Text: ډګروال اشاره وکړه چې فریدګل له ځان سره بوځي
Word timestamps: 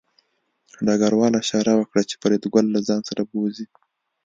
ډګروال 0.85 1.33
اشاره 1.41 1.73
وکړه 1.75 2.01
چې 2.09 2.15
فریدګل 2.21 2.65
له 2.71 2.79
ځان 2.87 3.01
سره 3.09 3.21
بوځي 3.29 3.65